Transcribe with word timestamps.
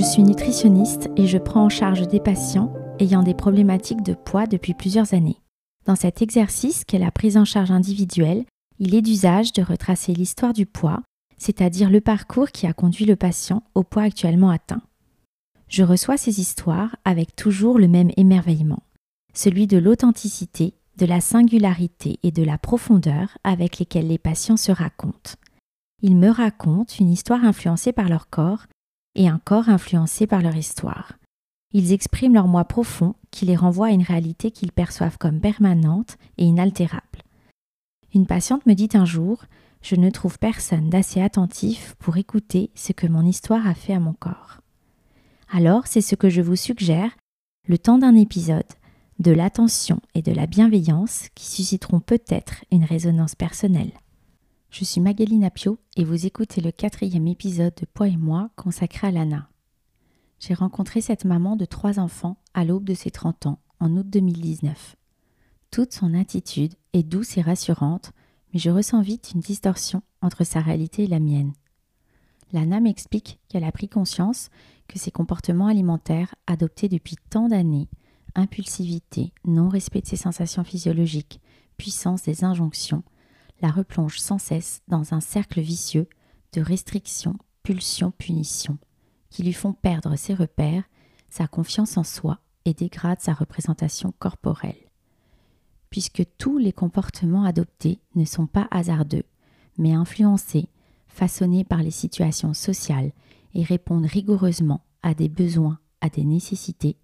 Je 0.00 0.04
suis 0.06 0.22
nutritionniste 0.22 1.10
et 1.18 1.26
je 1.26 1.36
prends 1.36 1.66
en 1.66 1.68
charge 1.68 2.08
des 2.08 2.20
patients 2.20 2.72
ayant 3.00 3.22
des 3.22 3.34
problématiques 3.34 4.02
de 4.02 4.14
poids 4.14 4.46
depuis 4.46 4.72
plusieurs 4.72 5.12
années. 5.12 5.36
Dans 5.84 5.94
cet 5.94 6.22
exercice 6.22 6.86
qu'est 6.86 6.98
la 6.98 7.10
prise 7.10 7.36
en 7.36 7.44
charge 7.44 7.70
individuelle, 7.70 8.46
il 8.78 8.94
est 8.94 9.02
d'usage 9.02 9.52
de 9.52 9.60
retracer 9.60 10.14
l'histoire 10.14 10.54
du 10.54 10.64
poids, 10.64 11.02
c'est-à-dire 11.36 11.90
le 11.90 12.00
parcours 12.00 12.50
qui 12.50 12.66
a 12.66 12.72
conduit 12.72 13.04
le 13.04 13.14
patient 13.14 13.62
au 13.74 13.82
poids 13.82 14.04
actuellement 14.04 14.48
atteint. 14.48 14.80
Je 15.68 15.82
reçois 15.82 16.16
ces 16.16 16.40
histoires 16.40 16.96
avec 17.04 17.36
toujours 17.36 17.78
le 17.78 17.86
même 17.86 18.10
émerveillement, 18.16 18.82
celui 19.34 19.66
de 19.66 19.76
l'authenticité, 19.76 20.72
de 20.96 21.04
la 21.04 21.20
singularité 21.20 22.18
et 22.22 22.30
de 22.30 22.42
la 22.42 22.56
profondeur 22.56 23.36
avec 23.44 23.78
lesquelles 23.78 24.08
les 24.08 24.16
patients 24.16 24.56
se 24.56 24.72
racontent. 24.72 25.32
Ils 26.00 26.16
me 26.16 26.30
racontent 26.30 26.94
une 26.98 27.10
histoire 27.10 27.44
influencée 27.44 27.92
par 27.92 28.08
leur 28.08 28.30
corps 28.30 28.64
et 29.14 29.28
un 29.28 29.38
corps 29.38 29.68
influencé 29.68 30.26
par 30.26 30.42
leur 30.42 30.56
histoire. 30.56 31.12
Ils 31.72 31.92
expriment 31.92 32.34
leur 32.34 32.48
moi 32.48 32.64
profond 32.64 33.14
qui 33.30 33.46
les 33.46 33.56
renvoie 33.56 33.88
à 33.88 33.92
une 33.92 34.02
réalité 34.02 34.50
qu'ils 34.50 34.72
perçoivent 34.72 35.18
comme 35.18 35.40
permanente 35.40 36.16
et 36.36 36.44
inaltérable. 36.44 37.22
Une 38.12 38.26
patiente 38.26 38.66
me 38.66 38.74
dit 38.74 38.88
un 38.94 39.04
jour 39.04 39.44
Je 39.82 39.94
ne 39.94 40.10
trouve 40.10 40.38
personne 40.38 40.90
d'assez 40.90 41.20
attentif 41.20 41.94
pour 41.98 42.16
écouter 42.16 42.70
ce 42.74 42.92
que 42.92 43.06
mon 43.06 43.24
histoire 43.24 43.66
a 43.66 43.74
fait 43.74 43.94
à 43.94 44.00
mon 44.00 44.14
corps. 44.14 44.58
Alors, 45.52 45.86
c'est 45.86 46.00
ce 46.00 46.16
que 46.16 46.28
je 46.28 46.42
vous 46.42 46.56
suggère, 46.56 47.10
le 47.68 47.78
temps 47.78 47.98
d'un 47.98 48.16
épisode, 48.16 48.64
de 49.20 49.32
l'attention 49.32 50.00
et 50.14 50.22
de 50.22 50.32
la 50.32 50.46
bienveillance 50.46 51.28
qui 51.34 51.46
susciteront 51.46 52.00
peut-être 52.00 52.64
une 52.72 52.84
résonance 52.84 53.34
personnelle. 53.34 53.92
Je 54.70 54.84
suis 54.84 55.00
Magali 55.00 55.36
Napio 55.36 55.80
et 55.96 56.04
vous 56.04 56.26
écoutez 56.26 56.60
le 56.60 56.70
quatrième 56.70 57.26
épisode 57.26 57.74
de 57.74 57.86
Poids 57.86 58.06
et 58.06 58.16
moi 58.16 58.50
consacré 58.54 59.08
à 59.08 59.10
Lana. 59.10 59.48
J'ai 60.38 60.54
rencontré 60.54 61.00
cette 61.00 61.24
maman 61.24 61.56
de 61.56 61.64
trois 61.64 61.98
enfants 61.98 62.36
à 62.54 62.64
l'aube 62.64 62.84
de 62.84 62.94
ses 62.94 63.10
30 63.10 63.46
ans, 63.46 63.58
en 63.80 63.96
août 63.96 64.06
2019. 64.08 64.94
Toute 65.72 65.92
son 65.92 66.14
attitude 66.14 66.74
est 66.92 67.02
douce 67.02 67.36
et 67.36 67.40
rassurante, 67.40 68.12
mais 68.54 68.60
je 68.60 68.70
ressens 68.70 69.02
vite 69.02 69.32
une 69.34 69.40
distorsion 69.40 70.02
entre 70.22 70.44
sa 70.44 70.60
réalité 70.60 71.02
et 71.02 71.08
la 71.08 71.18
mienne. 71.18 71.52
Lana 72.52 72.78
m'explique 72.78 73.40
qu'elle 73.48 73.64
a 73.64 73.72
pris 73.72 73.88
conscience 73.88 74.50
que 74.86 75.00
ses 75.00 75.10
comportements 75.10 75.66
alimentaires 75.66 76.36
adoptés 76.46 76.88
depuis 76.88 77.16
tant 77.28 77.48
d'années, 77.48 77.88
impulsivité, 78.36 79.32
non-respect 79.44 80.02
de 80.02 80.06
ses 80.06 80.16
sensations 80.16 80.62
physiologiques, 80.62 81.40
puissance 81.76 82.22
des 82.22 82.44
injonctions, 82.44 83.02
la 83.60 83.70
replonge 83.70 84.18
sans 84.18 84.38
cesse 84.38 84.82
dans 84.88 85.14
un 85.14 85.20
cercle 85.20 85.60
vicieux 85.60 86.08
de 86.52 86.60
restrictions, 86.60 87.36
pulsions, 87.62 88.12
punitions, 88.12 88.78
qui 89.28 89.42
lui 89.42 89.52
font 89.52 89.72
perdre 89.72 90.16
ses 90.16 90.34
repères, 90.34 90.84
sa 91.28 91.46
confiance 91.46 91.96
en 91.96 92.04
soi 92.04 92.38
et 92.64 92.74
dégradent 92.74 93.20
sa 93.20 93.32
représentation 93.32 94.12
corporelle. 94.18 94.90
Puisque 95.90 96.24
tous 96.38 96.58
les 96.58 96.72
comportements 96.72 97.44
adoptés 97.44 98.00
ne 98.14 98.24
sont 98.24 98.46
pas 98.46 98.68
hasardeux, 98.70 99.24
mais 99.78 99.92
influencés, 99.92 100.68
façonnés 101.08 101.64
par 101.64 101.82
les 101.82 101.90
situations 101.90 102.54
sociales 102.54 103.12
et 103.54 103.64
répondent 103.64 104.06
rigoureusement 104.06 104.82
à 105.02 105.14
des 105.14 105.28
besoins, 105.28 105.78
à 106.00 106.08
des 106.08 106.24
nécessités, 106.24 106.96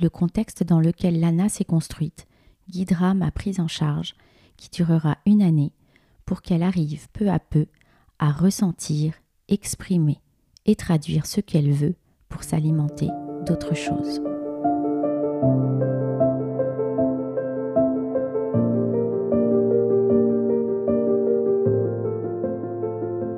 le 0.00 0.10
contexte 0.10 0.62
dans 0.62 0.80
lequel 0.80 1.20
l'ANA 1.20 1.48
s'est 1.48 1.64
construite 1.64 2.26
guidera 2.68 3.14
ma 3.14 3.30
prise 3.30 3.60
en 3.60 3.68
charge 3.68 4.14
qui 4.56 4.68
durera 4.70 5.18
une 5.26 5.42
année 5.42 5.72
pour 6.26 6.42
qu'elle 6.42 6.62
arrive 6.62 7.08
peu 7.12 7.30
à 7.30 7.38
peu 7.38 7.66
à 8.18 8.30
ressentir, 8.30 9.14
exprimer 9.48 10.20
et 10.66 10.74
traduire 10.74 11.26
ce 11.26 11.40
qu'elle 11.40 11.70
veut 11.70 11.94
pour 12.28 12.42
s'alimenter 12.42 13.08
d'autre 13.46 13.74
chose. 13.74 14.20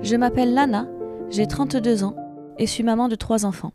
Je 0.01 0.17
m'appelle 0.17 0.55
Lana, 0.55 0.89
j'ai 1.29 1.47
32 1.47 2.03
ans 2.03 2.17
et 2.57 2.67
suis 2.67 2.83
maman 2.83 3.09
de 3.09 3.15
trois 3.15 3.45
enfants. 3.45 3.75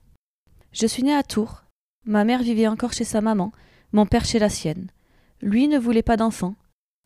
Je 0.72 0.88
suis 0.88 1.04
née 1.04 1.14
à 1.14 1.22
Tours. 1.22 1.64
Ma 2.06 2.24
mère 2.24 2.42
vivait 2.42 2.68
encore 2.68 2.94
chez 2.94 3.04
sa 3.04 3.22
maman, 3.22 3.52
mon 3.92 4.08
père 4.08 4.26
chez 4.26 4.40
la 4.40 4.50
sienne. 4.50 4.88
Lui 5.42 5.68
ne 5.68 5.78
voulait 5.78 6.02
pas 6.02 6.18
d'enfant, 6.18 6.56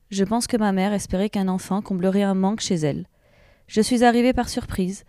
je 0.10 0.24
pense 0.24 0.48
que 0.48 0.58
ma 0.58 0.72
mère 0.72 0.94
espérait 0.94 1.30
qu'un 1.30 1.48
enfant 1.48 1.82
comblerait 1.82 2.24
un 2.24 2.34
manque 2.34 2.62
chez 2.62 2.76
elle. 2.76 3.08
Je 3.68 3.82
suis 3.82 4.04
arrivée 4.04 4.34
par 4.34 4.50
surprise, 4.50 5.04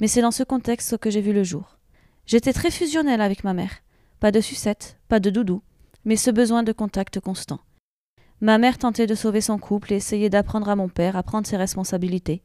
mais 0.00 0.08
c'est 0.08 0.22
dans 0.22 0.30
ce 0.30 0.42
contexte 0.42 0.96
que 0.98 1.10
j'ai 1.10 1.20
vu 1.20 1.32
le 1.32 1.44
jour. 1.44 1.78
J'étais 2.26 2.52
très 2.52 2.70
fusionnelle 2.70 3.20
avec 3.20 3.44
ma 3.44 3.54
mère. 3.54 3.82
Pas 4.20 4.30
de 4.30 4.40
sucette, 4.40 4.98
pas 5.08 5.20
de 5.20 5.30
doudou, 5.30 5.62
mais 6.04 6.16
ce 6.16 6.30
besoin 6.30 6.62
de 6.62 6.72
contact 6.72 7.20
constant. 7.20 7.60
Ma 8.40 8.58
mère 8.58 8.78
tentait 8.78 9.06
de 9.06 9.14
sauver 9.14 9.40
son 9.40 9.58
couple 9.58 9.92
et 9.92 9.96
essayait 9.96 10.30
d'apprendre 10.30 10.68
à 10.68 10.76
mon 10.76 10.88
père 10.88 11.16
à 11.16 11.22
prendre 11.22 11.46
ses 11.46 11.56
responsabilités. 11.56 12.42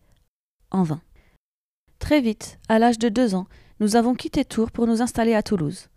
En 0.72 0.84
vain. 0.84 1.02
Très 2.00 2.20
vite, 2.20 2.59
à 2.68 2.80
l'âge 2.80 3.00
de 3.00 3.09
deux 3.09 3.35
ans, 3.35 3.47
nous 3.80 3.96
avons 3.96 4.16
quitté 4.16 4.44
Tours 4.44 4.72
pour 4.72 4.88
nous 4.88 5.02
installer 5.02 5.35
à 5.35 5.44
Toulouse. 5.44 5.90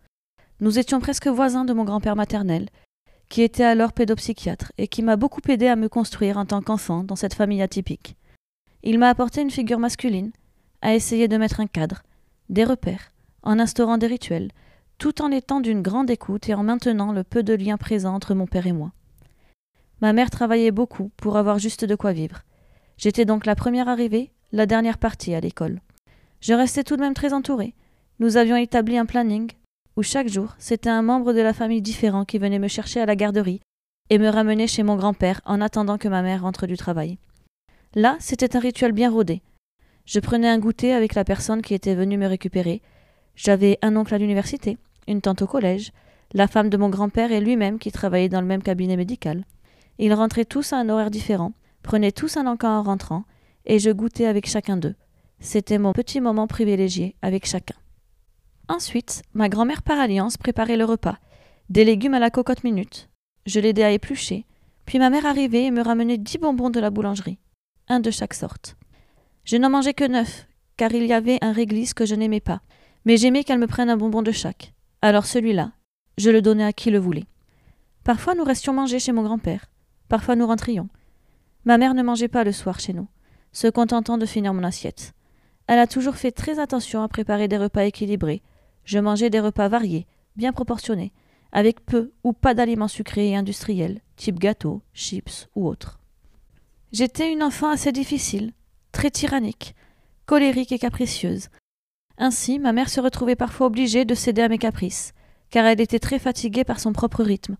Nous 0.61 0.79
étions 0.79 1.01
presque 1.01 1.27
voisins 1.27 1.65
de 1.65 1.73
mon 1.73 1.85
grand-père 1.85 2.17
maternel, 2.17 2.69
qui 3.29 3.43
était 3.43 3.65
alors 3.65 3.93
pédopsychiatre 3.93 4.73
et 4.79 4.89
qui 4.89 5.03
m'a 5.03 5.17
beaucoup 5.17 5.41
aidé 5.49 5.67
à 5.67 5.77
me 5.77 5.89
construire 5.89 6.39
en 6.39 6.47
tant 6.47 6.63
qu'enfant 6.63 7.05
dans 7.05 7.17
cette 7.17 7.35
famille 7.35 7.63
atypique. 7.63 8.17
Il 8.83 8.99
m'a 8.99 9.09
apporté 9.09 9.41
une 9.41 9.51
figure 9.51 9.79
masculine, 9.79 10.33
a 10.83 10.95
essayé 10.95 11.29
de 11.29 11.37
mettre 11.37 11.61
un 11.61 11.67
cadre, 11.67 12.03
des 12.49 12.65
repères, 12.65 13.13
en 13.43 13.59
instaurant 13.59 13.99
des 13.99 14.07
rituels, 14.07 14.51
tout 14.99 15.23
en 15.23 15.31
étant 15.31 15.61
d'une 15.61 15.83
grande 15.83 16.11
écoute 16.11 16.49
et 16.49 16.55
en 16.55 16.63
maintenant 16.63 17.13
le 17.13 17.25
peu 17.25 17.43
de 17.43 17.55
lien 17.55 17.77
présent 17.77 18.15
entre 18.15 18.35
mon 18.35 18.47
père 18.47 18.67
et 18.67 18.73
moi. 18.73 18.93
Ma 20.01 20.13
mère 20.13 20.31
travaillait 20.31 20.71
beaucoup 20.71 21.11
pour 21.17 21.37
avoir 21.37 21.59
juste 21.59 21.85
de 21.85 21.95
quoi 21.95 22.13
vivre. 22.13 22.43
J'étais 22.99 23.25
donc 23.25 23.47
la 23.47 23.57
première 23.57 23.89
arrivée, 23.89 24.31
la 24.53 24.67
dernière 24.67 24.99
partie 24.99 25.35
à 25.35 25.41
l'école. 25.41 25.81
Je 26.41 26.55
restais 26.55 26.85
tout 26.85 26.97
de 26.97 27.01
même 27.01 27.15
très 27.15 27.33
entourée. 27.33 27.75
Nous 28.21 28.37
avions 28.37 28.57
établi 28.57 28.97
un 28.97 29.07
planning, 29.07 29.51
où 29.97 30.03
chaque 30.03 30.29
jour, 30.29 30.55
c'était 30.59 30.91
un 30.91 31.03
membre 31.03 31.33
de 31.33 31.41
la 31.41 31.53
famille 31.53 31.83
différent 31.83 32.25
qui 32.25 32.39
venait 32.39 32.59
me 32.59 32.69
chercher 32.69 33.01
à 33.01 33.07
la 33.07 33.17
garderie 33.17 33.61
et 34.11 34.19
me 34.19 34.29
ramener 34.29 34.67
chez 34.67 34.83
mon 34.83 34.97
grand-père 34.97 35.41
en 35.45 35.61
attendant 35.61 35.99
que 35.99 36.09
ma 36.09 36.23
mère 36.23 36.43
rentre 36.43 36.67
du 36.67 36.77
travail. 36.77 37.19
Là, 37.95 38.17
c'était 38.21 38.57
un 38.57 38.61
rituel 38.61 38.93
bien 38.93 39.11
rodé. 39.11 39.43
Je 40.05 40.21
prenais 40.21 40.49
un 40.49 40.59
goûter 40.59 40.93
avec 40.93 41.15
la 41.15 41.25
personne 41.25 41.63
qui 41.63 41.75
était 41.75 41.95
venue 41.95 42.19
me 42.19 42.27
récupérer. 42.27 42.83
J'avais 43.35 43.79
un 43.83 43.97
oncle 43.97 44.15
à 44.15 44.19
l'université, 44.19 44.79
une 45.09 45.21
tante 45.21 45.43
au 45.43 45.47
collège, 45.47 45.93
la 46.33 46.47
femme 46.47 46.69
de 46.69 46.77
mon 46.77 46.91
grand-père 46.91 47.33
et 47.33 47.41
lui-même 47.41 47.79
qui 47.79 47.91
travaillaient 47.91 48.29
dans 48.29 48.41
le 48.41 48.47
même 48.47 48.63
cabinet 48.63 48.97
médical. 48.97 49.45
Ils 49.99 50.15
rentraient 50.15 50.45
tous 50.45 50.73
à 50.73 50.77
un 50.77 50.89
horaire 50.89 51.11
différent, 51.11 51.53
prenaient 51.83 52.13
tous 52.13 52.37
un 52.37 52.47
encas 52.47 52.69
en 52.69 52.83
rentrant, 52.83 53.25
et 53.65 53.79
je 53.79 53.91
goûtais 53.91 54.27
avec 54.27 54.47
chacun 54.47 54.77
d'eux. 54.77 54.95
C'était 55.41 55.79
mon 55.79 55.93
petit 55.93 56.21
moment 56.21 56.47
privilégié 56.47 57.17
avec 57.23 57.47
chacun. 57.47 57.75
Ensuite, 58.69 59.23
ma 59.33 59.49
grand-mère 59.49 59.83
par 59.83 60.01
alliance 60.01 60.37
préparait 60.37 60.77
le 60.77 60.85
repas. 60.85 61.19
Des 61.69 61.85
légumes 61.85 62.15
à 62.15 62.19
la 62.19 62.31
cocotte 62.31 62.65
minute. 62.65 63.09
Je 63.47 63.61
l'aidais 63.61 63.85
à 63.85 63.93
éplucher. 63.93 64.45
Puis 64.87 64.99
ma 64.99 65.09
mère 65.09 65.27
arrivait 65.27 65.65
et 65.65 65.71
me 65.71 65.83
ramenait 65.83 66.19
dix 66.19 66.39
bonbons 66.39 66.71
de 66.71 66.81
la 66.81 66.91
boulangerie. 66.91 67.39
Un 67.89 68.01
de 68.01 68.11
chaque 68.11 68.35
sorte. 68.35 68.77
Je 69.45 69.57
n'en 69.57 69.71
mangeais 69.71 69.95
que 69.95 70.05
neuf, 70.05 70.49
car 70.77 70.93
il 70.93 71.07
y 71.07 71.13
avait 71.13 71.39
un 71.43 71.53
réglisse 71.53 71.95
que 71.95 72.07
je 72.07 72.17
n'aimais 72.17 72.41
pas. 72.41 72.61
Mais 73.05 73.17
j'aimais 73.17 73.45
qu'elle 73.45 73.61
me 73.61 73.69
prenne 73.69 73.91
un 73.91 73.97
bonbon 73.97 74.23
de 74.23 74.33
chaque. 74.33 74.75
Alors 75.01 75.27
celui-là, 75.27 75.73
je 76.19 76.31
le 76.31 76.43
donnais 76.43 76.65
à 76.65 76.73
qui 76.73 76.91
le 76.91 76.99
voulait. 76.99 77.27
Parfois 78.03 78.35
nous 78.35 78.45
restions 78.45 78.73
manger 78.73 78.99
chez 78.99 79.13
mon 79.13 79.23
grand-père. 79.23 79.67
Parfois 80.09 80.35
nous 80.35 80.47
rentrions. 80.47 80.89
Ma 81.65 81.79
mère 81.79 81.95
ne 81.95 82.03
mangeait 82.03 82.29
pas 82.29 82.45
le 82.45 82.53
soir 82.53 82.81
chez 82.81 82.93
nous, 82.93 83.07
se 83.53 83.69
contentant 83.69 84.19
de 84.19 84.27
finir 84.27 84.55
mon 84.55 84.65
assiette. 84.65 85.13
Elle 85.69 85.79
a 85.79 85.87
toujours 85.87 86.15
fait 86.17 86.33
très 86.33 86.59
attention 86.59 87.03
à 87.03 87.09
préparer 87.09 87.49
des 87.49 87.59
repas 87.59 87.85
équilibrés, 87.85 88.43
je 88.87 88.99
mangeais 88.99 89.29
des 89.29 89.41
repas 89.41 89.69
variés, 89.69 90.07
bien 90.37 90.53
proportionnés, 90.53 91.13
avec 91.53 91.85
peu 91.85 92.13
ou 92.25 92.33
pas 92.33 92.55
d'aliments 92.55 92.89
sucrés 92.89 93.31
et 93.31 93.37
industriels, 93.37 94.01
type 94.17 94.39
gâteaux, 94.39 94.81
chips 94.95 95.49
ou 95.55 95.67
autres. 95.67 95.99
J'étais 96.93 97.31
une 97.31 97.43
enfant 97.43 97.69
assez 97.69 97.93
difficile, 97.93 98.53
très 98.93 99.11
tyrannique, 99.11 99.75
colérique 100.25 100.73
et 100.73 100.79
capricieuse. 100.79 101.49
Ainsi, 102.17 102.59
ma 102.59 102.73
mère 102.73 102.89
se 102.89 103.01
retrouvait 103.01 103.37
parfois 103.37 103.67
obligée 103.67 104.05
de 104.05 104.15
céder 104.15 104.43
à 104.43 104.49
mes 104.49 104.59
caprices, 104.59 105.13
car 105.51 105.67
elle 105.67 105.81
était 105.81 105.99
très 105.99 106.19
fatiguée 106.19 106.65
par 106.65 106.81
son 106.81 106.93
propre 106.93 107.23
rythme. 107.23 107.57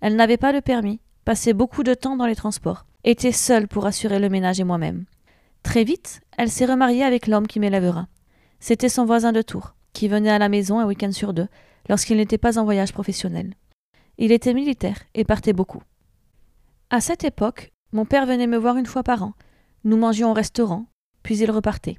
Elle 0.00 0.16
n'avait 0.16 0.36
pas 0.36 0.52
le 0.52 0.60
permis, 0.60 1.00
passait 1.24 1.52
beaucoup 1.52 1.82
de 1.82 1.94
temps 1.94 2.16
dans 2.16 2.26
les 2.26 2.36
transports, 2.36 2.86
était 3.02 3.32
seule 3.32 3.66
pour 3.66 3.86
assurer 3.86 4.18
le 4.18 4.28
ménage 4.28 4.60
et 4.60 4.64
moi-même. 4.64 5.06
Très 5.62 5.84
vite, 5.84 6.20
elle 6.36 6.50
s'est 6.50 6.66
remariée 6.66 7.04
avec 7.04 7.26
l'homme 7.26 7.46
qui 7.46 7.60
m'élèvera. 7.60 8.08
C'était 8.60 8.88
son 8.88 9.04
voisin 9.04 9.32
de 9.32 9.42
tour 9.42 9.74
qui 9.92 10.08
venait 10.08 10.30
à 10.30 10.38
la 10.38 10.48
maison 10.48 10.78
un 10.78 10.86
week-end 10.86 11.12
sur 11.12 11.32
deux, 11.32 11.48
lorsqu'il 11.88 12.16
n'était 12.16 12.38
pas 12.38 12.58
en 12.58 12.64
voyage 12.64 12.92
professionnel. 12.92 13.54
Il 14.18 14.32
était 14.32 14.54
militaire 14.54 14.98
et 15.14 15.24
partait 15.24 15.52
beaucoup. 15.52 15.82
À 16.90 17.00
cette 17.00 17.24
époque, 17.24 17.72
mon 17.92 18.04
père 18.04 18.26
venait 18.26 18.46
me 18.46 18.58
voir 18.58 18.76
une 18.76 18.86
fois 18.86 19.02
par 19.02 19.22
an. 19.22 19.32
Nous 19.84 19.96
mangions 19.96 20.30
au 20.30 20.34
restaurant, 20.34 20.86
puis 21.22 21.38
il 21.38 21.50
repartait. 21.50 21.96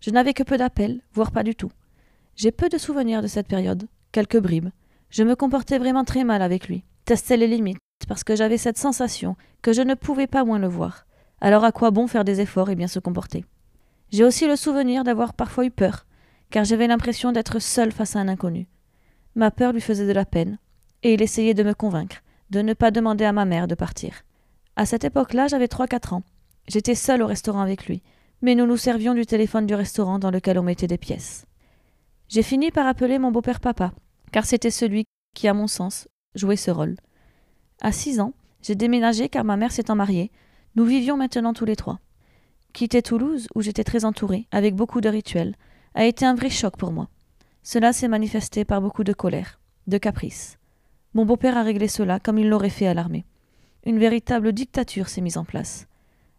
Je 0.00 0.10
n'avais 0.10 0.34
que 0.34 0.42
peu 0.42 0.56
d'appels, 0.56 1.00
voire 1.12 1.30
pas 1.30 1.42
du 1.42 1.54
tout. 1.54 1.70
J'ai 2.36 2.52
peu 2.52 2.68
de 2.68 2.78
souvenirs 2.78 3.22
de 3.22 3.26
cette 3.26 3.48
période, 3.48 3.86
quelques 4.12 4.40
bribes. 4.40 4.70
Je 5.10 5.22
me 5.22 5.36
comportais 5.36 5.78
vraiment 5.78 6.04
très 6.04 6.24
mal 6.24 6.42
avec 6.42 6.68
lui, 6.68 6.84
testais 7.04 7.36
les 7.36 7.46
limites, 7.46 7.78
parce 8.08 8.24
que 8.24 8.36
j'avais 8.36 8.58
cette 8.58 8.78
sensation 8.78 9.36
que 9.62 9.72
je 9.72 9.82
ne 9.82 9.94
pouvais 9.94 10.26
pas 10.26 10.44
moins 10.44 10.58
le 10.58 10.68
voir. 10.68 11.06
Alors 11.40 11.64
à 11.64 11.72
quoi 11.72 11.90
bon 11.90 12.06
faire 12.06 12.24
des 12.24 12.40
efforts 12.40 12.70
et 12.70 12.76
bien 12.76 12.86
se 12.86 12.98
comporter? 12.98 13.44
J'ai 14.10 14.24
aussi 14.24 14.46
le 14.46 14.56
souvenir 14.56 15.04
d'avoir 15.04 15.34
parfois 15.34 15.64
eu 15.64 15.70
peur, 15.70 16.06
car 16.50 16.64
j'avais 16.64 16.86
l'impression 16.86 17.32
d'être 17.32 17.58
seule 17.58 17.92
face 17.92 18.16
à 18.16 18.20
un 18.20 18.28
inconnu. 18.28 18.68
Ma 19.34 19.50
peur 19.50 19.72
lui 19.72 19.80
faisait 19.80 20.06
de 20.06 20.12
la 20.12 20.24
peine, 20.24 20.58
et 21.02 21.14
il 21.14 21.22
essayait 21.22 21.54
de 21.54 21.62
me 21.62 21.74
convaincre 21.74 22.22
de 22.50 22.62
ne 22.62 22.74
pas 22.74 22.90
demander 22.90 23.24
à 23.24 23.32
ma 23.32 23.44
mère 23.44 23.68
de 23.68 23.74
partir. 23.74 24.22
À 24.76 24.84
cette 24.84 25.04
époque-là, 25.04 25.46
j'avais 25.46 25.68
trois-quatre 25.68 26.12
ans. 26.12 26.24
J'étais 26.68 26.94
seule 26.94 27.22
au 27.22 27.26
restaurant 27.26 27.60
avec 27.60 27.86
lui, 27.86 28.02
mais 28.42 28.54
nous 28.54 28.66
nous 28.66 28.76
servions 28.76 29.14
du 29.14 29.24
téléphone 29.24 29.66
du 29.66 29.74
restaurant 29.74 30.18
dans 30.18 30.30
lequel 30.30 30.58
on 30.58 30.62
mettait 30.62 30.86
des 30.86 30.98
pièces. 30.98 31.46
J'ai 32.28 32.42
fini 32.42 32.70
par 32.70 32.86
appeler 32.86 33.18
mon 33.18 33.30
beau-père 33.30 33.60
papa, 33.60 33.92
car 34.32 34.44
c'était 34.44 34.70
celui 34.70 35.04
qui, 35.34 35.48
à 35.48 35.54
mon 35.54 35.66
sens, 35.66 36.08
jouait 36.34 36.56
ce 36.56 36.70
rôle. 36.70 36.96
À 37.80 37.92
six 37.92 38.20
ans, 38.20 38.34
j'ai 38.62 38.74
déménagé 38.74 39.28
car 39.28 39.44
ma 39.44 39.56
mère 39.56 39.72
s'étant 39.72 39.96
mariée. 39.96 40.30
Nous 40.76 40.84
vivions 40.84 41.16
maintenant 41.16 41.52
tous 41.52 41.64
les 41.64 41.76
trois. 41.76 41.98
Quitter 42.72 43.02
Toulouse, 43.02 43.48
où 43.54 43.62
j'étais 43.62 43.84
très 43.84 44.04
entourée, 44.04 44.46
avec 44.52 44.74
beaucoup 44.74 45.00
de 45.00 45.08
rituels, 45.08 45.56
a 45.94 46.04
été 46.04 46.24
un 46.24 46.34
vrai 46.34 46.50
choc 46.50 46.76
pour 46.76 46.92
moi. 46.92 47.08
Cela 47.62 47.92
s'est 47.92 48.08
manifesté 48.08 48.64
par 48.64 48.80
beaucoup 48.80 49.04
de 49.04 49.12
colère, 49.12 49.60
de 49.86 49.98
caprice. 49.98 50.58
Mon 51.14 51.24
beau-père 51.26 51.56
a 51.56 51.62
réglé 51.62 51.88
cela 51.88 52.20
comme 52.20 52.38
il 52.38 52.48
l'aurait 52.48 52.70
fait 52.70 52.86
à 52.86 52.94
l'armée. 52.94 53.26
Une 53.84 53.98
véritable 53.98 54.52
dictature 54.52 55.08
s'est 55.08 55.20
mise 55.20 55.38
en 55.38 55.44
place, 55.44 55.86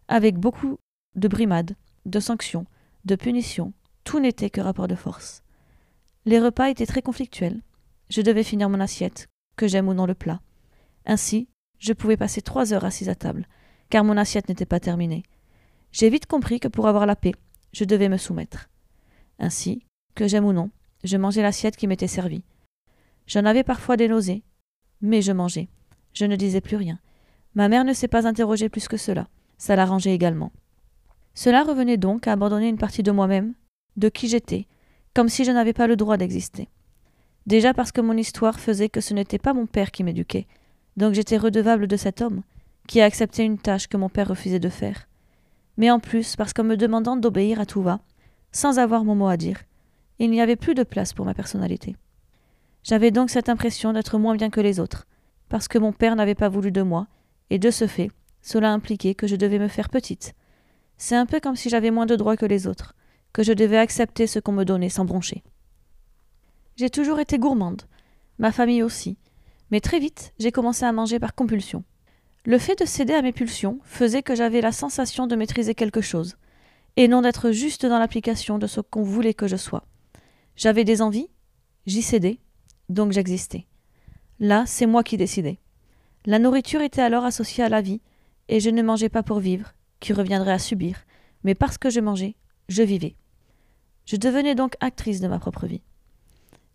avec 0.08 0.38
beaucoup 0.38 0.78
de 1.14 1.28
brimades, 1.28 1.76
de 2.06 2.20
sanctions, 2.20 2.66
de 3.04 3.16
punitions, 3.16 3.72
tout 4.04 4.20
n'était 4.20 4.50
que 4.50 4.60
rapport 4.60 4.88
de 4.88 4.94
force. 4.94 5.42
Les 6.24 6.40
repas 6.40 6.70
étaient 6.70 6.86
très 6.86 7.02
conflictuels. 7.02 7.62
Je 8.08 8.22
devais 8.22 8.44
finir 8.44 8.68
mon 8.68 8.80
assiette, 8.80 9.28
que 9.56 9.66
j'aime 9.66 9.88
ou 9.88 9.94
non 9.94 10.06
le 10.06 10.14
plat. 10.14 10.40
Ainsi, 11.04 11.48
je 11.78 11.92
pouvais 11.92 12.16
passer 12.16 12.42
trois 12.42 12.72
heures 12.72 12.84
assise 12.84 13.08
à 13.08 13.14
table, 13.14 13.46
car 13.90 14.04
mon 14.04 14.16
assiette 14.16 14.48
n'était 14.48 14.66
pas 14.66 14.80
terminée. 14.80 15.24
J'ai 15.90 16.08
vite 16.10 16.26
compris 16.26 16.60
que 16.60 16.68
pour 16.68 16.86
avoir 16.86 17.06
la 17.06 17.16
paix, 17.16 17.34
je 17.72 17.84
devais 17.84 18.08
me 18.08 18.16
soumettre. 18.16 18.68
Ainsi, 19.42 19.82
que 20.14 20.28
j'aime 20.28 20.44
ou 20.44 20.52
non, 20.52 20.70
je 21.02 21.16
mangeais 21.16 21.42
l'assiette 21.42 21.76
qui 21.76 21.88
m'était 21.88 22.06
servie. 22.06 22.44
J'en 23.26 23.44
avais 23.44 23.64
parfois 23.64 23.96
des 23.96 24.06
nausées, 24.06 24.44
mais 25.00 25.20
je 25.20 25.32
mangeais. 25.32 25.68
Je 26.14 26.26
ne 26.26 26.36
disais 26.36 26.60
plus 26.60 26.76
rien. 26.76 27.00
Ma 27.56 27.68
mère 27.68 27.84
ne 27.84 27.92
s'est 27.92 28.06
pas 28.06 28.28
interrogée 28.28 28.68
plus 28.68 28.86
que 28.86 28.96
cela. 28.96 29.28
Ça 29.58 29.74
l'arrangeait 29.74 30.14
également. 30.14 30.52
Cela 31.34 31.64
revenait 31.64 31.96
donc 31.96 32.28
à 32.28 32.32
abandonner 32.32 32.68
une 32.68 32.78
partie 32.78 33.02
de 33.02 33.10
moi-même, 33.10 33.54
de 33.96 34.08
qui 34.08 34.28
j'étais, 34.28 34.66
comme 35.12 35.28
si 35.28 35.44
je 35.44 35.50
n'avais 35.50 35.72
pas 35.72 35.88
le 35.88 35.96
droit 35.96 36.16
d'exister. 36.16 36.68
Déjà 37.46 37.74
parce 37.74 37.90
que 37.90 38.00
mon 38.00 38.16
histoire 38.16 38.60
faisait 38.60 38.88
que 38.88 39.00
ce 39.00 39.12
n'était 39.12 39.38
pas 39.38 39.54
mon 39.54 39.66
père 39.66 39.90
qui 39.90 40.04
m'éduquait, 40.04 40.46
donc 40.96 41.14
j'étais 41.14 41.36
redevable 41.36 41.88
de 41.88 41.96
cet 41.96 42.20
homme, 42.20 42.42
qui 42.86 43.00
a 43.00 43.06
accepté 43.06 43.42
une 43.42 43.58
tâche 43.58 43.88
que 43.88 43.96
mon 43.96 44.08
père 44.08 44.28
refusait 44.28 44.60
de 44.60 44.68
faire. 44.68 45.08
Mais 45.76 45.90
en 45.90 45.98
plus 45.98 46.36
parce 46.36 46.52
qu'en 46.52 46.62
me 46.64 46.76
demandant 46.76 47.16
d'obéir 47.16 47.60
à 47.60 47.66
tout 47.66 47.82
va, 47.82 48.00
sans 48.52 48.78
avoir 48.78 49.04
mon 49.04 49.14
mot 49.14 49.28
à 49.28 49.36
dire, 49.36 49.58
il 50.18 50.30
n'y 50.30 50.40
avait 50.40 50.56
plus 50.56 50.74
de 50.74 50.82
place 50.82 51.12
pour 51.12 51.24
ma 51.24 51.34
personnalité. 51.34 51.96
J'avais 52.84 53.10
donc 53.10 53.30
cette 53.30 53.48
impression 53.48 53.92
d'être 53.92 54.18
moins 54.18 54.36
bien 54.36 54.50
que 54.50 54.60
les 54.60 54.78
autres, 54.78 55.06
parce 55.48 55.68
que 55.68 55.78
mon 55.78 55.92
père 55.92 56.16
n'avait 56.16 56.34
pas 56.34 56.48
voulu 56.48 56.70
de 56.70 56.82
moi, 56.82 57.06
et 57.50 57.58
de 57.58 57.70
ce 57.70 57.86
fait, 57.86 58.10
cela 58.40 58.72
impliquait 58.72 59.14
que 59.14 59.26
je 59.26 59.36
devais 59.36 59.58
me 59.58 59.68
faire 59.68 59.88
petite. 59.88 60.34
C'est 60.96 61.16
un 61.16 61.26
peu 61.26 61.40
comme 61.40 61.56
si 61.56 61.68
j'avais 61.68 61.90
moins 61.90 62.06
de 62.06 62.16
droits 62.16 62.36
que 62.36 62.46
les 62.46 62.66
autres, 62.66 62.94
que 63.32 63.42
je 63.42 63.52
devais 63.52 63.78
accepter 63.78 64.26
ce 64.26 64.38
qu'on 64.38 64.52
me 64.52 64.64
donnait 64.64 64.88
sans 64.88 65.04
broncher. 65.04 65.42
J'ai 66.76 66.90
toujours 66.90 67.20
été 67.20 67.38
gourmande, 67.38 67.82
ma 68.38 68.52
famille 68.52 68.82
aussi, 68.82 69.16
mais 69.70 69.80
très 69.80 69.98
vite 69.98 70.32
j'ai 70.38 70.52
commencé 70.52 70.84
à 70.84 70.92
manger 70.92 71.18
par 71.18 71.34
compulsion. 71.34 71.84
Le 72.44 72.58
fait 72.58 72.78
de 72.78 72.84
céder 72.84 73.14
à 73.14 73.22
mes 73.22 73.32
pulsions 73.32 73.78
faisait 73.84 74.22
que 74.22 74.34
j'avais 74.34 74.60
la 74.60 74.72
sensation 74.72 75.26
de 75.26 75.36
maîtriser 75.36 75.74
quelque 75.74 76.00
chose, 76.00 76.36
et 76.96 77.08
non 77.08 77.22
d'être 77.22 77.50
juste 77.50 77.86
dans 77.86 77.98
l'application 77.98 78.58
de 78.58 78.66
ce 78.66 78.80
qu'on 78.80 79.02
voulait 79.02 79.34
que 79.34 79.46
je 79.46 79.56
sois. 79.56 79.84
J'avais 80.56 80.84
des 80.84 81.02
envies, 81.02 81.30
j'y 81.86 82.02
cédais, 82.02 82.38
donc 82.88 83.12
j'existais. 83.12 83.66
Là, 84.38 84.64
c'est 84.66 84.86
moi 84.86 85.02
qui 85.02 85.16
décidais. 85.16 85.58
La 86.26 86.38
nourriture 86.38 86.82
était 86.82 87.02
alors 87.02 87.24
associée 87.24 87.64
à 87.64 87.68
la 87.68 87.80
vie, 87.80 88.00
et 88.48 88.60
je 88.60 88.70
ne 88.70 88.82
mangeais 88.82 89.08
pas 89.08 89.22
pour 89.22 89.40
vivre, 89.40 89.72
qui 90.00 90.12
reviendrait 90.12 90.52
à 90.52 90.58
subir, 90.58 90.98
mais 91.44 91.54
parce 91.54 91.78
que 91.78 91.90
je 91.90 92.00
mangeais, 92.00 92.36
je 92.68 92.82
vivais. 92.82 93.16
Je 94.04 94.16
devenais 94.16 94.54
donc 94.54 94.74
actrice 94.80 95.20
de 95.20 95.28
ma 95.28 95.38
propre 95.38 95.66
vie. 95.66 95.82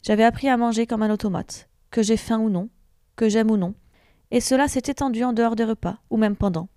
J'avais 0.01 0.23
appris 0.23 0.47
à 0.47 0.57
manger 0.57 0.87
comme 0.87 1.03
un 1.03 1.11
automate, 1.11 1.69
que 1.91 2.01
j'ai 2.01 2.17
faim 2.17 2.39
ou 2.39 2.49
non, 2.49 2.69
que 3.15 3.29
j'aime 3.29 3.51
ou 3.51 3.57
non, 3.57 3.75
et 4.31 4.41
cela 4.41 4.67
s'est 4.67 4.83
étendu 4.87 5.23
en 5.23 5.33
dehors 5.33 5.55
des 5.55 5.63
repas, 5.63 5.97
ou 6.09 6.17
même 6.17 6.35
pendant. 6.35 6.69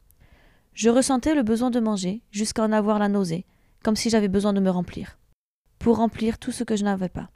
Je 0.75 0.89
ressentais 0.89 1.35
le 1.35 1.43
besoin 1.43 1.71
de 1.71 1.81
manger 1.81 2.23
jusqu'à 2.31 2.63
en 2.63 2.73
avoir 2.73 2.99
la 2.99 3.09
nausée, 3.09 3.47
comme 3.83 3.97
si 3.97 4.11
j'avais 4.11 4.29
besoin 4.29 4.53
de 4.53 4.61
me 4.61 4.71
remplir, 4.71 5.19
pour 5.79 5.97
remplir 5.97 6.39
tout 6.39 6.53
ce 6.53 6.65
que 6.65 6.77
je 6.77 6.85
n'avais 6.85 7.09
pas, 7.09 7.31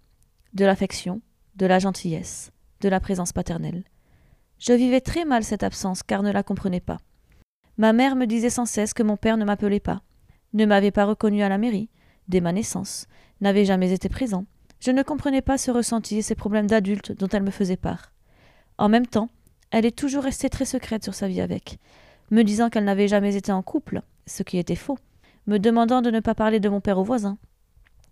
de 0.52 0.64
l'affection, 0.64 1.20
de 1.56 1.66
la 1.66 1.78
gentillesse, 1.78 2.52
de 2.80 2.88
la 2.88 3.00
présence 3.00 3.32
paternelle. 3.32 3.84
Je 4.58 4.72
vivais 4.72 5.00
très 5.00 5.24
mal 5.24 5.44
cette 5.44 5.62
absence 5.62 6.02
car 6.02 6.22
ne 6.22 6.30
la 6.30 6.42
comprenais 6.42 6.80
pas. 6.80 6.98
Ma 7.76 7.92
mère 7.92 8.16
me 8.16 8.26
disait 8.26 8.50
sans 8.50 8.66
cesse 8.66 8.94
que 8.94 9.02
mon 9.02 9.16
père 9.16 9.36
ne 9.36 9.44
m'appelait 9.44 9.80
pas, 9.80 10.02
ne 10.52 10.64
m'avait 10.64 10.92
pas 10.92 11.04
reconnu 11.04 11.42
à 11.42 11.48
la 11.48 11.58
mairie, 11.58 11.90
dès 12.28 12.40
ma 12.40 12.52
naissance, 12.52 13.06
n'avait 13.40 13.64
jamais 13.64 13.92
été 13.92 14.08
présent. 14.08 14.46
Je 14.80 14.90
ne 14.90 15.02
comprenais 15.02 15.42
pas 15.42 15.58
ce 15.58 15.70
ressenti 15.70 16.18
et 16.18 16.22
ces 16.22 16.34
problèmes 16.34 16.66
d'adulte 16.66 17.12
dont 17.12 17.28
elle 17.28 17.42
me 17.42 17.50
faisait 17.50 17.76
part. 17.76 18.12
En 18.78 18.88
même 18.88 19.06
temps, 19.06 19.28
elle 19.70 19.86
est 19.86 19.96
toujours 19.96 20.24
restée 20.24 20.50
très 20.50 20.64
secrète 20.64 21.02
sur 21.02 21.14
sa 21.14 21.26
vie 21.26 21.40
avec, 21.40 21.78
me 22.30 22.42
disant 22.42 22.70
qu'elle 22.70 22.84
n'avait 22.84 23.08
jamais 23.08 23.36
été 23.36 23.52
en 23.52 23.62
couple, 23.62 24.02
ce 24.26 24.42
qui 24.42 24.58
était 24.58 24.76
faux, 24.76 24.98
me 25.46 25.58
demandant 25.58 26.02
de 26.02 26.10
ne 26.10 26.20
pas 26.20 26.34
parler 26.34 26.60
de 26.60 26.68
mon 26.68 26.80
père 26.80 26.98
aux 26.98 27.04
voisins, 27.04 27.38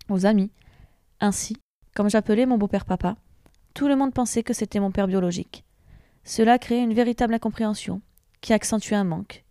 aux 0.09 0.27
amis. 0.27 0.51
Ainsi, 1.21 1.57
comme 1.95 2.11
j'appelais 2.11 2.47
mon 2.47 2.59
beau-père 2.59 2.85
papa, 2.85 3.17
tout 3.75 3.89
le 3.89 3.97
monde 3.97 4.13
pensait 4.13 4.43
que 4.43 4.53
c'était 4.53 4.81
mon 4.81 4.91
père 4.91 5.07
biologique. 5.07 5.65
Cela 6.25 6.59
créait 6.59 6.83
une 6.83 6.95
véritable 6.95 7.35
incompréhension, 7.35 8.01
qui 8.41 8.53
accentuait 8.53 8.97
un 8.97 9.05
manque. 9.05 9.45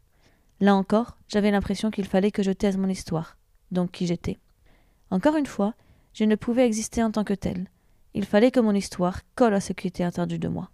Là 0.60 0.76
encore, 0.76 1.18
j'avais 1.28 1.50
l'impression 1.50 1.90
qu'il 1.90 2.06
fallait 2.06 2.32
que 2.32 2.44
je 2.44 2.52
taise 2.52 2.78
mon 2.78 2.88
histoire, 2.88 3.38
donc 3.72 3.92
qui 3.92 4.06
j'étais. 4.06 4.40
Encore 5.10 5.36
une 5.36 5.48
fois, 5.48 5.74
je 6.14 6.24
ne 6.24 6.36
pouvais 6.36 6.66
exister 6.66 7.02
en 7.04 7.12
tant 7.12 7.24
que 7.24 7.34
tel. 7.34 7.68
Il 8.14 8.26
fallait 8.26 8.52
que 8.52 8.60
mon 8.60 8.74
histoire 8.76 9.22
colle 9.36 9.54
à 9.54 9.62
ce 9.62 9.74
qui 9.74 9.88
était 9.88 10.04
attendu 10.04 10.38
de 10.38 10.48
moi. 10.48 10.70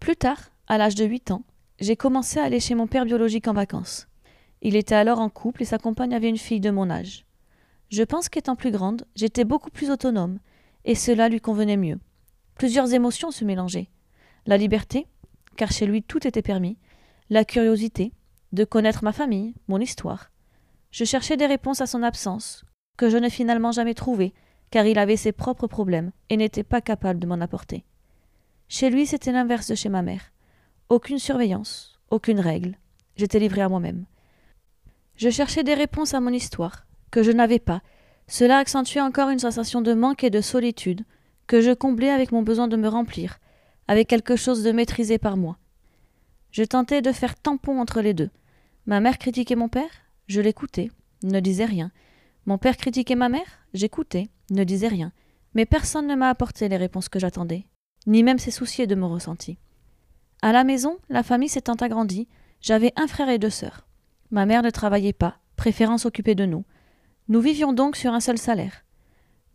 Plus 0.00 0.16
tard, 0.16 0.50
à 0.66 0.76
l'âge 0.76 0.96
de 0.96 1.04
huit 1.04 1.30
ans, 1.30 1.44
j'ai 1.80 1.96
commencé 1.96 2.40
à 2.40 2.44
aller 2.44 2.60
chez 2.60 2.74
mon 2.74 2.86
père 2.86 3.04
biologique 3.04 3.48
en 3.48 3.52
vacances. 3.52 4.08
Il 4.62 4.74
était 4.74 4.94
alors 4.94 5.20
en 5.20 5.28
couple 5.28 5.62
et 5.62 5.66
sa 5.66 5.78
compagne 5.78 6.14
avait 6.14 6.28
une 6.28 6.38
fille 6.38 6.60
de 6.60 6.70
mon 6.70 6.90
âge. 6.90 7.24
Je 7.90 8.02
pense 8.02 8.28
qu'étant 8.28 8.56
plus 8.56 8.70
grande, 8.70 9.06
j'étais 9.14 9.44
beaucoup 9.44 9.70
plus 9.70 9.90
autonome, 9.90 10.40
et 10.84 10.94
cela 10.94 11.28
lui 11.28 11.40
convenait 11.40 11.76
mieux. 11.76 11.98
Plusieurs 12.56 12.92
émotions 12.92 13.30
se 13.30 13.44
mélangeaient. 13.44 13.88
La 14.46 14.56
liberté, 14.56 15.06
car 15.56 15.70
chez 15.70 15.86
lui 15.86 16.02
tout 16.02 16.26
était 16.26 16.42
permis, 16.42 16.76
la 17.30 17.44
curiosité, 17.44 18.12
de 18.52 18.64
connaître 18.64 19.04
ma 19.04 19.12
famille, 19.12 19.54
mon 19.68 19.78
histoire. 19.78 20.30
Je 20.90 21.04
cherchais 21.04 21.36
des 21.36 21.46
réponses 21.46 21.80
à 21.80 21.86
son 21.86 22.02
absence, 22.02 22.64
que 22.96 23.10
je 23.10 23.16
n'ai 23.16 23.30
finalement 23.30 23.72
jamais 23.72 23.94
trouvées, 23.94 24.34
car 24.70 24.86
il 24.86 24.98
avait 24.98 25.16
ses 25.16 25.32
propres 25.32 25.66
problèmes 25.66 26.10
et 26.30 26.36
n'était 26.36 26.64
pas 26.64 26.80
capable 26.80 27.20
de 27.20 27.26
m'en 27.26 27.40
apporter. 27.40 27.84
Chez 28.68 28.90
lui, 28.90 29.06
c'était 29.06 29.32
l'inverse 29.32 29.68
de 29.68 29.74
chez 29.74 29.88
ma 29.88 30.02
mère. 30.02 30.32
Aucune 30.90 31.18
surveillance, 31.18 32.00
aucune 32.10 32.40
règle. 32.40 32.78
J'étais 33.14 33.38
livré 33.38 33.60
à 33.60 33.68
moi-même. 33.68 34.06
Je 35.16 35.28
cherchais 35.28 35.62
des 35.62 35.74
réponses 35.74 36.14
à 36.14 36.20
mon 36.20 36.32
histoire, 36.32 36.86
que 37.10 37.22
je 37.22 37.30
n'avais 37.30 37.58
pas. 37.58 37.82
Cela 38.26 38.56
accentuait 38.56 39.02
encore 39.02 39.28
une 39.28 39.38
sensation 39.38 39.82
de 39.82 39.92
manque 39.92 40.24
et 40.24 40.30
de 40.30 40.40
solitude, 40.40 41.04
que 41.46 41.60
je 41.60 41.72
comblais 41.72 42.08
avec 42.08 42.32
mon 42.32 42.40
besoin 42.40 42.68
de 42.68 42.76
me 42.78 42.88
remplir, 42.88 43.38
avec 43.86 44.08
quelque 44.08 44.34
chose 44.34 44.62
de 44.62 44.72
maîtrisé 44.72 45.18
par 45.18 45.36
moi. 45.36 45.58
Je 46.52 46.64
tentais 46.64 47.02
de 47.02 47.12
faire 47.12 47.34
tampon 47.34 47.80
entre 47.80 48.00
les 48.00 48.14
deux. 48.14 48.30
Ma 48.86 49.00
mère 49.00 49.18
critiquait 49.18 49.56
mon 49.56 49.68
père, 49.68 49.90
je 50.26 50.40
l'écoutais, 50.40 50.90
ne 51.22 51.40
disais 51.40 51.66
rien. 51.66 51.92
Mon 52.46 52.56
père 52.56 52.78
critiquait 52.78 53.14
ma 53.14 53.28
mère, 53.28 53.60
j'écoutais, 53.74 54.28
ne 54.50 54.64
disais 54.64 54.88
rien. 54.88 55.12
Mais 55.52 55.66
personne 55.66 56.06
ne 56.06 56.14
m'a 56.14 56.30
apporté 56.30 56.66
les 56.70 56.78
réponses 56.78 57.10
que 57.10 57.18
j'attendais, 57.18 57.66
ni 58.06 58.22
même 58.22 58.38
s'est 58.38 58.50
soucié 58.50 58.86
de 58.86 58.94
mon 58.94 59.10
ressenti. 59.10 59.58
À 60.40 60.52
la 60.52 60.62
maison, 60.62 60.98
la 61.08 61.24
famille 61.24 61.48
s'étant 61.48 61.74
agrandie, 61.74 62.28
j'avais 62.60 62.92
un 62.96 63.08
frère 63.08 63.28
et 63.28 63.38
deux 63.38 63.50
sœurs. 63.50 63.88
Ma 64.30 64.46
mère 64.46 64.62
ne 64.62 64.70
travaillait 64.70 65.12
pas, 65.12 65.38
préférant 65.56 65.98
s'occuper 65.98 66.36
de 66.36 66.46
nous. 66.46 66.64
Nous 67.28 67.40
vivions 67.40 67.72
donc 67.72 67.96
sur 67.96 68.12
un 68.12 68.20
seul 68.20 68.38
salaire. 68.38 68.84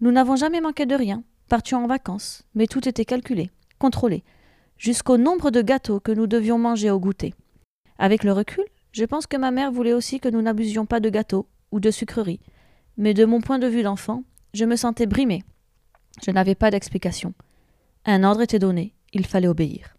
Nous 0.01 0.11
n'avons 0.11 0.35
jamais 0.35 0.59
manqué 0.59 0.85
de 0.85 0.95
rien, 0.95 1.23
partions 1.47 1.83
en 1.83 1.87
vacances, 1.87 2.43
mais 2.53 2.67
tout 2.67 2.87
était 2.87 3.05
calculé, 3.05 3.49
contrôlé, 3.79 4.23
jusqu'au 4.77 5.17
nombre 5.17 5.51
de 5.51 5.61
gâteaux 5.61 6.01
que 6.01 6.11
nous 6.11 6.27
devions 6.27 6.57
manger 6.57 6.91
au 6.91 6.99
goûter. 6.99 7.33
Avec 7.97 8.25
le 8.25 8.33
recul, 8.33 8.65
je 8.91 9.05
pense 9.05 9.25
que 9.25 9.37
ma 9.37 9.51
mère 9.51 9.71
voulait 9.71 9.93
aussi 9.93 10.19
que 10.19 10.27
nous 10.29 10.41
n'abusions 10.41 10.85
pas 10.85 10.99
de 10.99 11.09
gâteaux 11.09 11.47
ou 11.71 11.79
de 11.79 11.91
sucreries, 11.91 12.41
mais 12.97 13.13
de 13.13 13.23
mon 13.23 13.39
point 13.39 13.59
de 13.59 13.67
vue 13.67 13.83
d'enfant, 13.83 14.23
je 14.53 14.65
me 14.65 14.75
sentais 14.75 15.05
brimée. 15.05 15.43
Je 16.25 16.31
n'avais 16.31 16.55
pas 16.55 16.71
d'explication. 16.71 17.33
Un 18.05 18.23
ordre 18.23 18.41
était 18.41 18.59
donné, 18.59 18.93
il 19.13 19.25
fallait 19.25 19.47
obéir. 19.47 19.95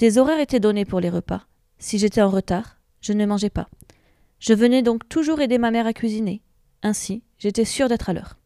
Des 0.00 0.16
horaires 0.16 0.40
étaient 0.40 0.60
donnés 0.60 0.86
pour 0.86 0.98
les 0.98 1.10
repas. 1.10 1.42
Si 1.78 1.98
j'étais 1.98 2.22
en 2.22 2.30
retard, 2.30 2.78
je 3.02 3.12
ne 3.12 3.26
mangeais 3.26 3.50
pas. 3.50 3.68
Je 4.38 4.54
venais 4.54 4.80
donc 4.80 5.06
toujours 5.10 5.42
aider 5.42 5.58
ma 5.58 5.70
mère 5.70 5.86
à 5.86 5.92
cuisiner. 5.92 6.40
Ainsi, 6.82 7.22
j'étais 7.36 7.66
sûre 7.66 7.90
d'être 7.90 8.08
à 8.08 8.14
l'heure. 8.14 8.38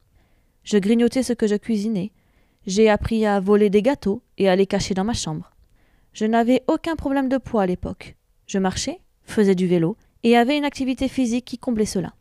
Je 0.64 0.78
grignotais 0.78 1.22
ce 1.22 1.32
que 1.32 1.46
je 1.46 1.54
cuisinais. 1.54 2.10
J'ai 2.66 2.90
appris 2.90 3.24
à 3.24 3.38
voler 3.38 3.70
des 3.70 3.82
gâteaux 3.82 4.20
et 4.36 4.48
à 4.48 4.56
les 4.56 4.66
cacher 4.66 4.94
dans 4.94 5.04
ma 5.04 5.12
chambre. 5.12 5.52
Je 6.12 6.24
n'avais 6.24 6.64
aucun 6.66 6.96
problème 6.96 7.28
de 7.28 7.38
poids 7.38 7.62
à 7.62 7.66
l'époque. 7.66 8.16
Je 8.48 8.58
marchais, 8.58 9.00
faisais 9.22 9.54
du 9.54 9.68
vélo 9.68 9.96
et 10.24 10.36
avais 10.36 10.58
une 10.58 10.64
activité 10.64 11.06
physique 11.06 11.44
qui 11.44 11.58
comblait 11.58 11.86
cela. 11.86 12.14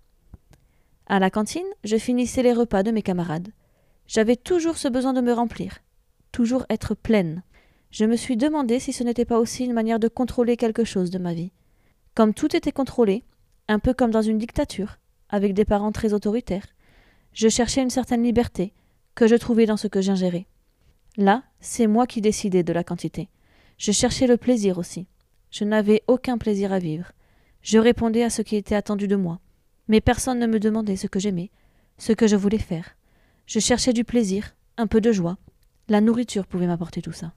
À 1.08 1.18
la 1.18 1.32
cantine, 1.32 1.66
je 1.84 1.98
finissais 1.98 2.44
les 2.44 2.54
repas 2.54 2.84
de 2.84 2.92
mes 2.92 3.02
camarades. 3.02 3.50
J'avais 4.06 4.36
toujours 4.36 4.78
ce 4.78 4.90
besoin 4.90 5.14
de 5.14 5.22
me 5.22 5.34
remplir, 5.34 5.80
toujours 6.32 6.68
être 6.70 6.94
pleine. 6.94 7.42
Je 7.94 8.06
me 8.06 8.16
suis 8.16 8.38
demandé 8.38 8.80
si 8.80 8.92
ce 8.92 9.04
n'était 9.04 9.24
pas 9.24 9.38
aussi 9.38 9.66
une 9.66 9.74
manière 9.74 10.00
de 10.00 10.08
contrôler 10.08 10.58
quelque 10.58 10.84
chose 10.84 11.12
de 11.12 11.20
ma 11.20 11.36
vie. 11.36 11.52
Comme 12.16 12.34
tout 12.34 12.56
était 12.56 12.72
contrôlé, 12.72 13.24
un 13.68 13.78
peu 13.78 13.94
comme 13.94 14.10
dans 14.10 14.24
une 14.24 14.40
dictature, 14.40 14.98
avec 15.30 15.54
des 15.54 15.64
parents 15.64 15.92
très 15.92 16.12
autoritaires, 16.12 16.66
je 17.34 17.50
cherchais 17.50 17.84
une 17.84 17.92
certaine 17.92 18.24
liberté 18.24 18.74
que 19.14 19.28
je 19.28 19.36
trouvais 19.36 19.68
dans 19.68 19.78
ce 19.78 19.86
que 19.86 20.02
j'ingérais. 20.02 20.48
Là, 21.18 21.44
c'est 21.60 21.86
moi 21.86 22.08
qui 22.08 22.20
décidais 22.20 22.64
de 22.64 22.74
la 22.74 22.84
quantité. 22.84 23.30
Je 23.78 23.92
cherchais 23.92 24.26
le 24.26 24.38
plaisir 24.38 24.80
aussi. 24.80 25.06
Je 25.52 25.64
n'avais 25.64 26.02
aucun 26.08 26.40
plaisir 26.40 26.74
à 26.74 26.80
vivre. 26.80 27.12
Je 27.62 27.78
répondais 27.78 28.24
à 28.24 28.32
ce 28.32 28.42
qui 28.42 28.56
était 28.56 28.74
attendu 28.74 29.08
de 29.08 29.16
moi. 29.16 29.40
Mais 29.88 30.02
personne 30.02 30.40
ne 30.40 30.48
me 30.48 30.60
demandait 30.60 30.96
ce 30.96 31.06
que 31.06 31.20
j'aimais, 31.20 31.52
ce 32.00 32.12
que 32.12 32.26
je 32.26 32.38
voulais 32.38 32.58
faire. 32.58 32.96
Je 33.46 33.60
cherchais 33.60 33.94
du 33.94 34.04
plaisir, 34.04 34.56
un 34.78 34.88
peu 34.88 35.00
de 35.00 35.12
joie. 35.12 35.38
La 35.90 36.02
nourriture 36.02 36.48
pouvait 36.48 36.66
m'apporter 36.66 37.04
tout 37.04 37.12
ça. 37.12 37.34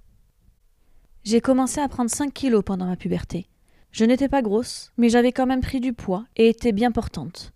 J'ai 1.26 1.40
commencé 1.40 1.80
à 1.80 1.88
prendre 1.88 2.08
5 2.08 2.32
kilos 2.32 2.62
pendant 2.64 2.86
ma 2.86 2.94
puberté. 2.94 3.48
Je 3.90 4.04
n'étais 4.04 4.28
pas 4.28 4.42
grosse, 4.42 4.92
mais 4.96 5.08
j'avais 5.08 5.32
quand 5.32 5.46
même 5.46 5.60
pris 5.60 5.80
du 5.80 5.92
poids 5.92 6.24
et 6.36 6.50
étais 6.50 6.70
bien 6.70 6.92
portante. 6.92 7.52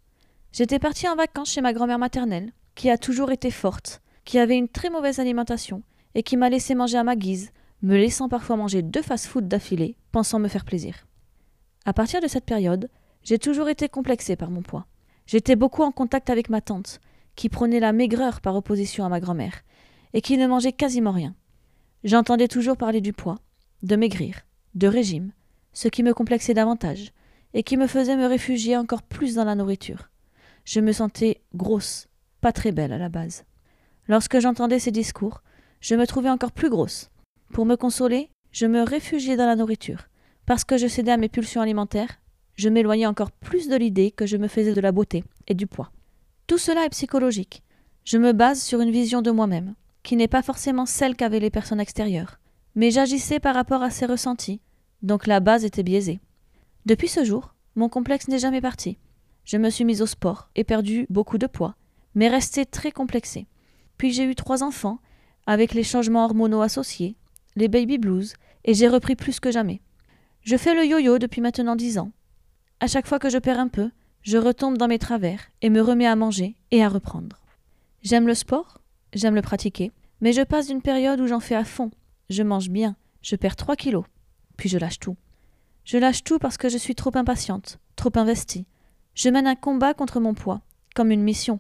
J'étais 0.52 0.80
partie 0.80 1.08
en 1.08 1.14
vacances 1.14 1.52
chez 1.52 1.60
ma 1.60 1.72
grand-mère 1.72 2.00
maternelle, 2.00 2.50
qui 2.74 2.90
a 2.90 2.98
toujours 2.98 3.30
été 3.30 3.52
forte, 3.52 4.02
qui 4.24 4.40
avait 4.40 4.58
une 4.58 4.66
très 4.66 4.90
mauvaise 4.90 5.20
alimentation 5.20 5.84
et 6.16 6.24
qui 6.24 6.36
m'a 6.36 6.48
laissé 6.48 6.74
manger 6.74 6.98
à 6.98 7.04
ma 7.04 7.14
guise, 7.14 7.52
me 7.82 7.96
laissant 7.96 8.28
parfois 8.28 8.56
manger 8.56 8.82
deux 8.82 9.02
fast-food 9.02 9.46
d'affilée, 9.46 9.96
pensant 10.10 10.40
me 10.40 10.48
faire 10.48 10.64
plaisir. 10.64 11.06
À 11.84 11.92
partir 11.92 12.20
de 12.20 12.26
cette 12.26 12.46
période, 12.46 12.90
j'ai 13.22 13.38
toujours 13.38 13.68
été 13.68 13.88
complexée 13.88 14.34
par 14.34 14.50
mon 14.50 14.62
poids. 14.62 14.88
J'étais 15.26 15.54
beaucoup 15.54 15.84
en 15.84 15.92
contact 15.92 16.28
avec 16.28 16.50
ma 16.50 16.60
tante, 16.60 16.98
qui 17.36 17.48
prenait 17.48 17.78
la 17.78 17.92
maigreur 17.92 18.40
par 18.40 18.56
opposition 18.56 19.04
à 19.04 19.08
ma 19.08 19.20
grand-mère, 19.20 19.62
et 20.12 20.22
qui 20.22 20.38
ne 20.38 20.48
mangeait 20.48 20.72
quasiment 20.72 21.12
rien. 21.12 21.36
J'entendais 22.02 22.48
toujours 22.48 22.76
parler 22.76 23.00
du 23.00 23.12
poids, 23.12 23.38
de 23.82 23.96
maigrir, 23.96 24.40
de 24.74 24.86
régime, 24.86 25.32
ce 25.72 25.88
qui 25.88 26.02
me 26.02 26.14
complexait 26.14 26.54
davantage, 26.54 27.12
et 27.54 27.62
qui 27.62 27.76
me 27.76 27.86
faisait 27.86 28.16
me 28.16 28.26
réfugier 28.26 28.76
encore 28.76 29.02
plus 29.02 29.34
dans 29.34 29.44
la 29.44 29.54
nourriture. 29.54 30.10
Je 30.64 30.80
me 30.80 30.92
sentais 30.92 31.40
grosse, 31.54 32.08
pas 32.40 32.52
très 32.52 32.72
belle 32.72 32.92
à 32.92 32.98
la 32.98 33.08
base. 33.08 33.44
Lorsque 34.08 34.40
j'entendais 34.40 34.78
ces 34.78 34.90
discours, 34.90 35.42
je 35.80 35.94
me 35.94 36.06
trouvais 36.06 36.30
encore 36.30 36.52
plus 36.52 36.70
grosse. 36.70 37.10
Pour 37.52 37.66
me 37.66 37.76
consoler, 37.76 38.30
je 38.52 38.66
me 38.66 38.82
réfugiais 38.82 39.36
dans 39.36 39.46
la 39.46 39.56
nourriture. 39.56 40.08
Parce 40.46 40.64
que 40.64 40.76
je 40.76 40.86
cédais 40.86 41.12
à 41.12 41.16
mes 41.16 41.28
pulsions 41.28 41.60
alimentaires, 41.60 42.20
je 42.56 42.68
m'éloignais 42.68 43.06
encore 43.06 43.30
plus 43.30 43.68
de 43.68 43.76
l'idée 43.76 44.10
que 44.10 44.26
je 44.26 44.36
me 44.36 44.48
faisais 44.48 44.74
de 44.74 44.80
la 44.80 44.92
beauté 44.92 45.24
et 45.46 45.54
du 45.54 45.66
poids. 45.66 45.92
Tout 46.46 46.58
cela 46.58 46.84
est 46.84 46.90
psychologique. 46.90 47.62
Je 48.04 48.18
me 48.18 48.32
base 48.32 48.60
sur 48.60 48.80
une 48.80 48.90
vision 48.90 49.22
de 49.22 49.30
moi-même, 49.30 49.74
qui 50.02 50.16
n'est 50.16 50.28
pas 50.28 50.42
forcément 50.42 50.86
celle 50.86 51.14
qu'avaient 51.14 51.40
les 51.40 51.50
personnes 51.50 51.80
extérieures, 51.80 52.39
mais 52.80 52.90
j'agissais 52.90 53.40
par 53.40 53.54
rapport 53.54 53.82
à 53.82 53.90
ces 53.90 54.06
ressentis, 54.06 54.62
donc 55.02 55.26
la 55.26 55.40
base 55.40 55.66
était 55.66 55.82
biaisée. 55.82 56.18
Depuis 56.86 57.08
ce 57.08 57.24
jour, 57.24 57.54
mon 57.76 57.90
complexe 57.90 58.26
n'est 58.28 58.38
jamais 58.38 58.62
parti. 58.62 58.96
Je 59.44 59.58
me 59.58 59.68
suis 59.68 59.84
mise 59.84 60.00
au 60.00 60.06
sport 60.06 60.48
et 60.54 60.64
perdu 60.64 61.04
beaucoup 61.10 61.36
de 61.36 61.46
poids, 61.46 61.74
mais 62.14 62.28
resté 62.28 62.64
très 62.64 62.90
complexée. 62.90 63.46
Puis 63.98 64.12
j'ai 64.12 64.24
eu 64.24 64.34
trois 64.34 64.62
enfants, 64.62 64.98
avec 65.46 65.74
les 65.74 65.82
changements 65.82 66.24
hormonaux 66.24 66.62
associés, 66.62 67.16
les 67.54 67.68
baby 67.68 67.98
blues, 67.98 68.32
et 68.64 68.72
j'ai 68.72 68.88
repris 68.88 69.14
plus 69.14 69.40
que 69.40 69.50
jamais. 69.50 69.82
Je 70.40 70.56
fais 70.56 70.72
le 70.72 70.86
yo-yo 70.86 71.18
depuis 71.18 71.42
maintenant 71.42 71.76
dix 71.76 71.98
ans. 71.98 72.12
À 72.80 72.86
chaque 72.86 73.06
fois 73.06 73.18
que 73.18 73.28
je 73.28 73.36
perds 73.36 73.60
un 73.60 73.68
peu, 73.68 73.90
je 74.22 74.38
retombe 74.38 74.78
dans 74.78 74.88
mes 74.88 74.98
travers 74.98 75.50
et 75.60 75.68
me 75.68 75.82
remets 75.82 76.06
à 76.06 76.16
manger 76.16 76.56
et 76.70 76.82
à 76.82 76.88
reprendre. 76.88 77.42
J'aime 78.00 78.26
le 78.26 78.34
sport, 78.34 78.80
j'aime 79.12 79.34
le 79.34 79.42
pratiquer, 79.42 79.92
mais 80.22 80.32
je 80.32 80.40
passe 80.40 80.68
d'une 80.68 80.80
période 80.80 81.20
où 81.20 81.26
j'en 81.26 81.40
fais 81.40 81.56
à 81.56 81.64
fond. 81.64 81.90
Je 82.30 82.44
mange 82.44 82.70
bien, 82.70 82.94
je 83.22 83.34
perds 83.34 83.56
trois 83.56 83.74
kilos, 83.74 84.04
puis 84.56 84.68
je 84.68 84.78
lâche 84.78 85.00
tout. 85.00 85.16
Je 85.84 85.98
lâche 85.98 86.22
tout 86.22 86.38
parce 86.38 86.56
que 86.56 86.68
je 86.68 86.78
suis 86.78 86.94
trop 86.94 87.10
impatiente, 87.16 87.80
trop 87.96 88.12
investie. 88.14 88.66
Je 89.14 89.28
mène 89.30 89.48
un 89.48 89.56
combat 89.56 89.94
contre 89.94 90.20
mon 90.20 90.32
poids, 90.32 90.60
comme 90.94 91.10
une 91.10 91.24
mission. 91.24 91.58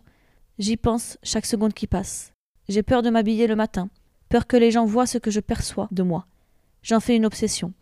J'y 0.60 0.76
pense 0.76 1.18
chaque 1.24 1.46
seconde 1.46 1.74
qui 1.74 1.88
passe. 1.88 2.32
J'ai 2.68 2.84
peur 2.84 3.02
de 3.02 3.10
m'habiller 3.10 3.48
le 3.48 3.56
matin, 3.56 3.90
peur 4.28 4.46
que 4.46 4.56
les 4.56 4.70
gens 4.70 4.84
voient 4.84 5.06
ce 5.06 5.18
que 5.18 5.32
je 5.32 5.40
perçois 5.40 5.88
de 5.90 6.04
moi. 6.04 6.26
J'en 6.84 7.00
fais 7.00 7.16
une 7.16 7.26
obsession. 7.26 7.72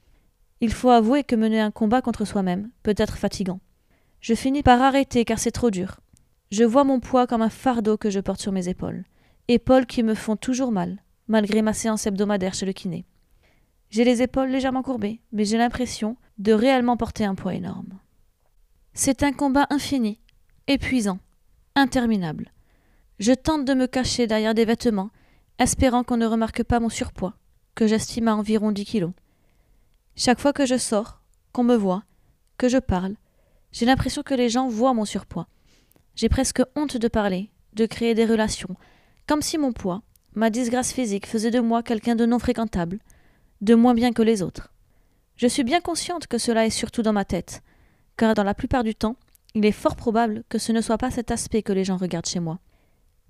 Il 0.62 0.72
faut 0.72 0.88
avouer 0.88 1.24
que 1.24 1.36
mener 1.36 1.60
un 1.60 1.70
combat 1.70 2.00
contre 2.00 2.24
soi-même 2.24 2.70
peut 2.82 2.94
être 2.96 3.18
fatigant. 3.18 3.60
Je 4.22 4.34
finis 4.34 4.62
par 4.62 4.80
arrêter 4.80 5.26
car 5.26 5.38
c'est 5.38 5.50
trop 5.50 5.70
dur. 5.70 6.00
Je 6.50 6.64
vois 6.64 6.84
mon 6.84 7.00
poids 7.00 7.26
comme 7.26 7.42
un 7.42 7.50
fardeau 7.50 7.98
que 7.98 8.08
je 8.08 8.20
porte 8.20 8.40
sur 8.40 8.52
mes 8.52 8.70
épaules, 8.70 9.04
épaules 9.48 9.84
qui 9.84 10.02
me 10.02 10.14
font 10.14 10.36
toujours 10.36 10.72
mal, 10.72 11.02
malgré 11.28 11.62
ma 11.62 11.72
séance 11.72 12.06
hebdomadaire 12.06 12.54
chez 12.54 12.66
le 12.66 12.72
kiné. 12.72 13.04
J'ai 13.90 14.04
les 14.04 14.22
épaules 14.22 14.50
légèrement 14.50 14.82
courbées, 14.82 15.20
mais 15.32 15.44
j'ai 15.44 15.58
l'impression 15.58 16.16
de 16.38 16.52
réellement 16.52 16.96
porter 16.96 17.24
un 17.24 17.34
poids 17.34 17.54
énorme. 17.54 17.98
C'est 18.92 19.22
un 19.22 19.32
combat 19.32 19.66
infini, 19.70 20.20
épuisant, 20.66 21.20
interminable. 21.74 22.52
Je 23.18 23.32
tente 23.32 23.64
de 23.64 23.74
me 23.74 23.86
cacher 23.86 24.26
derrière 24.26 24.54
des 24.54 24.64
vêtements, 24.64 25.10
espérant 25.58 26.04
qu'on 26.04 26.16
ne 26.16 26.26
remarque 26.26 26.62
pas 26.62 26.80
mon 26.80 26.88
surpoids, 26.88 27.34
que 27.74 27.86
j'estime 27.86 28.28
à 28.28 28.36
environ 28.36 28.72
dix 28.72 28.84
kilos. 28.84 29.12
Chaque 30.16 30.40
fois 30.40 30.52
que 30.52 30.66
je 30.66 30.76
sors, 30.76 31.20
qu'on 31.52 31.64
me 31.64 31.76
voit, 31.76 32.02
que 32.58 32.68
je 32.68 32.78
parle, 32.78 33.16
j'ai 33.72 33.86
l'impression 33.86 34.22
que 34.22 34.34
les 34.34 34.48
gens 34.48 34.68
voient 34.68 34.94
mon 34.94 35.04
surpoids. 35.04 35.48
J'ai 36.14 36.28
presque 36.28 36.62
honte 36.74 36.96
de 36.96 37.08
parler, 37.08 37.50
de 37.74 37.86
créer 37.86 38.14
des 38.14 38.26
relations, 38.26 38.76
comme 39.26 39.42
si 39.42 39.58
mon 39.58 39.72
poids, 39.72 40.02
ma 40.38 40.50
disgrâce 40.50 40.92
physique 40.92 41.26
faisait 41.26 41.50
de 41.50 41.58
moi 41.58 41.82
quelqu'un 41.82 42.14
de 42.14 42.24
non 42.24 42.38
fréquentable, 42.38 43.00
de 43.60 43.74
moins 43.74 43.94
bien 43.94 44.12
que 44.12 44.22
les 44.22 44.40
autres. 44.40 44.72
Je 45.36 45.48
suis 45.48 45.64
bien 45.64 45.80
consciente 45.80 46.28
que 46.28 46.38
cela 46.38 46.64
est 46.64 46.70
surtout 46.70 47.02
dans 47.02 47.12
ma 47.12 47.24
tête, 47.24 47.62
car 48.16 48.34
dans 48.34 48.44
la 48.44 48.54
plupart 48.54 48.84
du 48.84 48.94
temps, 48.94 49.16
il 49.54 49.66
est 49.66 49.72
fort 49.72 49.96
probable 49.96 50.44
que 50.48 50.58
ce 50.58 50.70
ne 50.70 50.80
soit 50.80 50.96
pas 50.96 51.10
cet 51.10 51.32
aspect 51.32 51.62
que 51.62 51.72
les 51.72 51.82
gens 51.82 51.96
regardent 51.96 52.26
chez 52.26 52.38
moi. 52.38 52.60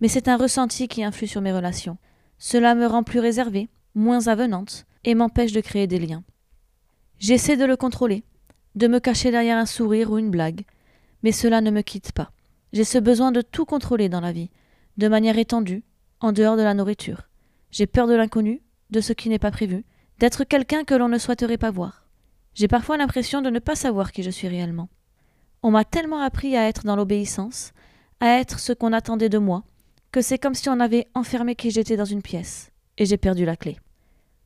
Mais 0.03 0.09
c'est 0.09 0.29
un 0.29 0.37
ressenti 0.37 0.87
qui 0.87 1.03
influe 1.03 1.27
sur 1.27 1.41
mes 1.41 1.53
relations. 1.53 1.97
Cela 2.37 2.75
me 2.75 2.87
rend 2.87 3.03
plus 3.03 3.21
réservée, 3.21 3.71
moins 3.95 4.27
avenante, 4.27 4.85
et 5.05 5.15
m'empêche 5.15 5.53
de 5.53 5.63
créer 5.63 5.87
des 5.87 5.99
liens. 5.99 6.25
J'essaie 7.19 7.57
de 7.57 7.65
le 7.65 7.77
contrôler, 7.79 8.23
de 8.75 8.87
me 8.87 9.01
cacher 9.01 9.31
derrière 9.31 9.57
un 9.57 9.67
sourire 9.67 10.11
ou 10.11 10.19
une 10.19 10.31
blague, 10.31 10.67
mais 11.23 11.33
cela 11.33 11.63
ne 11.63 11.71
me 11.71 11.81
quitte 11.81 12.13
pas. 12.13 12.33
J'ai 12.75 12.85
ce 12.85 12.99
besoin 12.99 13.33
de 13.33 13.41
tout 13.41 13.65
contrôler 13.65 14.11
dans 14.11 14.21
la 14.21 14.33
vie, 14.33 14.51
de 14.99 15.09
manière 15.09 15.39
étendue, 15.39 15.85
en 16.21 16.33
dehors 16.33 16.57
de 16.57 16.63
la 16.63 16.75
nourriture. 16.75 17.29
J'ai 17.71 17.87
peur 17.87 18.07
de 18.07 18.15
l'inconnu, 18.15 18.63
de 18.91 19.01
ce 19.01 19.13
qui 19.13 19.29
n'est 19.29 19.39
pas 19.39 19.51
prévu, 19.51 19.85
d'être 20.19 20.45
quelqu'un 20.45 20.85
que 20.85 20.95
l'on 20.95 21.09
ne 21.09 21.19
souhaiterait 21.19 21.59
pas 21.59 21.71
voir. 21.71 22.07
J'ai 22.55 22.69
parfois 22.69 22.97
l'impression 22.97 23.43
de 23.43 23.51
ne 23.51 23.59
pas 23.59 23.77
savoir 23.77 24.13
qui 24.13 24.23
je 24.23 24.31
suis 24.31 24.49
réellement. 24.49 24.89
On 25.63 25.71
m'a 25.71 25.85
tellement 25.85 26.21
appris 26.21 26.57
à 26.57 26.69
être 26.69 26.85
dans 26.85 26.97
l'obéissance, 26.97 27.73
à 28.21 28.39
être 28.39 28.59
ce 28.59 28.73
qu'on 28.73 28.93
attendait 28.93 29.29
de 29.29 29.39
moi, 29.39 29.65
que 30.11 30.23
c'est 30.23 30.39
comme 30.39 30.55
si 30.55 30.69
on 30.69 30.81
avait 30.81 31.07
enfermé 31.15 31.55
qui 31.55 31.71
j'étais 31.71 31.97
dans 31.97 32.05
une 32.05 32.23
pièce, 32.23 32.73
et 32.97 33.07
j'ai 33.07 33.17
perdu 33.17 33.45
la 33.45 33.57
clé. 33.57 33.79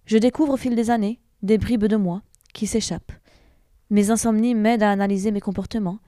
Je 0.04 0.18
découvre 0.18 0.54
au 0.54 0.56
fil 0.56 0.74
des 0.74 0.90
années 0.90 1.20
des 1.42 1.58
bribes 1.58 1.86
de 1.86 1.96
moi, 1.96 2.22
qui 2.52 2.66
s'échappent. 2.66 3.12
Mes 3.90 4.10
insomnies 4.10 4.54
m'aident 4.54 4.84
à 4.84 4.90
analyser 4.90 5.30
mes 5.32 5.40
comportements, 5.40 5.98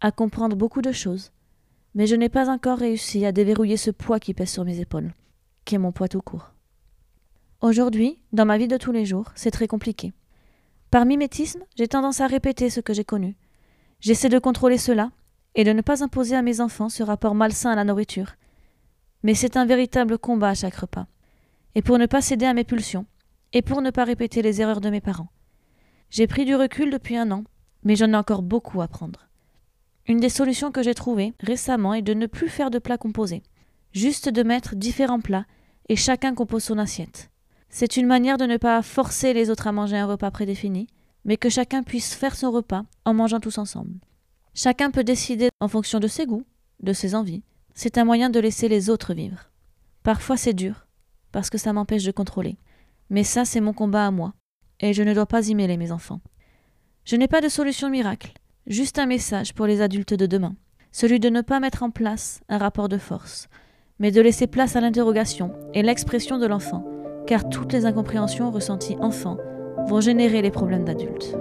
à 0.00 0.10
comprendre 0.10 0.56
beaucoup 0.56 0.82
de 0.82 0.92
choses, 0.92 1.32
mais 1.94 2.06
je 2.06 2.16
n'ai 2.16 2.28
pas 2.28 2.48
encore 2.48 2.78
réussi 2.78 3.24
à 3.26 3.32
déverrouiller 3.32 3.76
ce 3.76 3.90
poids 3.90 4.20
qui 4.20 4.34
pèse 4.34 4.50
sur 4.50 4.64
mes 4.64 4.80
épaules, 4.80 5.12
qui 5.64 5.74
est 5.74 5.78
mon 5.78 5.92
poids 5.92 6.08
tout 6.08 6.22
court. 6.22 6.52
Aujourd'hui, 7.60 8.18
dans 8.32 8.46
ma 8.46 8.58
vie 8.58 8.68
de 8.68 8.76
tous 8.76 8.92
les 8.92 9.04
jours, 9.04 9.30
c'est 9.34 9.50
très 9.50 9.68
compliqué. 9.68 10.12
Par 10.90 11.04
mimétisme, 11.04 11.62
j'ai 11.76 11.88
tendance 11.88 12.20
à 12.20 12.26
répéter 12.26 12.70
ce 12.70 12.80
que 12.80 12.92
j'ai 12.92 13.04
connu. 13.04 13.36
J'essaie 14.00 14.28
de 14.28 14.38
contrôler 14.38 14.78
cela 14.78 15.10
et 15.54 15.64
de 15.64 15.72
ne 15.72 15.80
pas 15.80 16.02
imposer 16.02 16.34
à 16.34 16.42
mes 16.42 16.60
enfants 16.60 16.88
ce 16.88 17.02
rapport 17.02 17.34
malsain 17.34 17.70
à 17.70 17.76
la 17.76 17.84
nourriture. 17.84 18.34
Mais 19.22 19.34
c'est 19.34 19.56
un 19.56 19.64
véritable 19.64 20.18
combat 20.18 20.50
à 20.50 20.54
chaque 20.54 20.74
repas. 20.74 21.06
Et 21.74 21.82
pour 21.82 21.98
ne 21.98 22.06
pas 22.06 22.20
céder 22.20 22.46
à 22.46 22.54
mes 22.54 22.64
pulsions, 22.64 23.06
et 23.52 23.62
pour 23.62 23.82
ne 23.82 23.90
pas 23.90 24.04
répéter 24.04 24.42
les 24.42 24.60
erreurs 24.60 24.80
de 24.80 24.90
mes 24.90 25.00
parents. 25.00 25.28
J'ai 26.10 26.26
pris 26.26 26.44
du 26.44 26.56
recul 26.56 26.90
depuis 26.90 27.16
un 27.16 27.30
an, 27.30 27.44
mais 27.84 27.96
j'en 27.96 28.12
ai 28.12 28.16
encore 28.16 28.42
beaucoup 28.42 28.82
à 28.82 28.88
prendre. 28.88 29.28
Une 30.08 30.18
des 30.18 30.28
solutions 30.28 30.72
que 30.72 30.82
j'ai 30.82 30.94
trouvées 30.94 31.32
récemment 31.40 31.94
est 31.94 32.02
de 32.02 32.14
ne 32.14 32.26
plus 32.26 32.48
faire 32.48 32.70
de 32.70 32.78
plats 32.78 32.98
composés, 32.98 33.42
juste 33.92 34.28
de 34.28 34.42
mettre 34.42 34.74
différents 34.74 35.20
plats 35.20 35.46
et 35.88 35.96
chacun 35.96 36.34
compose 36.34 36.64
son 36.64 36.78
assiette. 36.78 37.30
C'est 37.68 37.96
une 37.96 38.06
manière 38.06 38.36
de 38.36 38.44
ne 38.44 38.56
pas 38.56 38.82
forcer 38.82 39.32
les 39.32 39.48
autres 39.48 39.66
à 39.66 39.72
manger 39.72 39.96
un 39.96 40.06
repas 40.06 40.30
prédéfini, 40.30 40.88
mais 41.24 41.36
que 41.36 41.48
chacun 41.48 41.82
puisse 41.82 42.14
faire 42.14 42.34
son 42.34 42.50
repas 42.50 42.84
en 43.04 43.14
mangeant 43.14 43.40
tous 43.40 43.58
ensemble. 43.58 43.94
Chacun 44.54 44.90
peut 44.90 45.04
décider 45.04 45.48
en 45.60 45.68
fonction 45.68 46.00
de 46.00 46.08
ses 46.08 46.26
goûts, 46.26 46.44
de 46.82 46.92
ses 46.92 47.14
envies. 47.14 47.42
C'est 47.74 47.96
un 47.96 48.04
moyen 48.04 48.28
de 48.28 48.40
laisser 48.40 48.68
les 48.68 48.90
autres 48.90 49.14
vivre. 49.14 49.50
Parfois 50.02 50.36
c'est 50.36 50.52
dur, 50.52 50.86
parce 51.30 51.48
que 51.48 51.58
ça 51.58 51.72
m'empêche 51.72 52.04
de 52.04 52.10
contrôler. 52.10 52.58
Mais 53.08 53.24
ça, 53.24 53.44
c'est 53.44 53.60
mon 53.60 53.72
combat 53.72 54.06
à 54.06 54.10
moi, 54.10 54.34
et 54.80 54.92
je 54.92 55.02
ne 55.02 55.14
dois 55.14 55.26
pas 55.26 55.48
y 55.48 55.54
mêler 55.54 55.76
mes 55.76 55.92
enfants. 55.92 56.20
Je 57.04 57.16
n'ai 57.16 57.28
pas 57.28 57.40
de 57.40 57.48
solution 57.48 57.88
miracle, 57.88 58.32
juste 58.66 58.98
un 58.98 59.06
message 59.06 59.54
pour 59.54 59.66
les 59.66 59.80
adultes 59.80 60.14
de 60.14 60.26
demain, 60.26 60.54
celui 60.90 61.20
de 61.20 61.28
ne 61.28 61.40
pas 61.40 61.60
mettre 61.60 61.82
en 61.82 61.90
place 61.90 62.40
un 62.48 62.58
rapport 62.58 62.88
de 62.88 62.98
force, 62.98 63.48
mais 63.98 64.10
de 64.10 64.20
laisser 64.20 64.46
place 64.46 64.76
à 64.76 64.80
l'interrogation 64.80 65.52
et 65.74 65.82
l'expression 65.82 66.38
de 66.38 66.46
l'enfant, 66.46 66.84
car 67.26 67.48
toutes 67.48 67.72
les 67.72 67.86
incompréhensions 67.86 68.50
ressenties 68.50 68.96
enfant 69.00 69.38
vont 69.86 70.00
générer 70.00 70.42
les 70.42 70.50
problèmes 70.50 70.84
d'adultes. 70.84 71.36